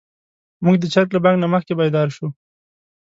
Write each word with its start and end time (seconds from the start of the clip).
موږ 0.63 0.75
د 0.79 0.85
چرګ 0.93 1.09
له 1.13 1.19
بانګ 1.23 1.37
نه 1.43 1.47
مخکې 1.53 1.73
بيدار 1.79 2.07
شوو. 2.15 2.27